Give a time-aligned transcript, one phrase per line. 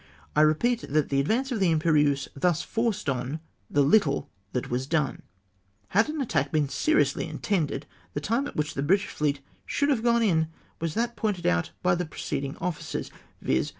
[0.35, 4.87] I repeat, that the advance of the Imperieuse thus forced on the httle that was
[4.87, 5.21] done.
[5.89, 7.85] Had an at tack been seriously intended,
[8.15, 10.47] the time at which the British fleet should have gone in
[10.79, 13.11] was that pointed out by the preceding officers,
[13.43, 13.69] viz.